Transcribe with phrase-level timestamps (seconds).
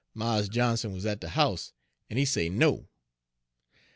[0.15, 1.73] Mars Johnson wuz at de house,
[2.09, 2.87] and he say no.